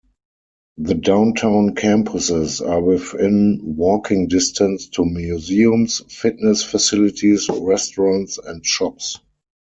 [0.77, 9.19] The downtown campuses are within walking distance to museums, fitness facilities, restaurants and shops.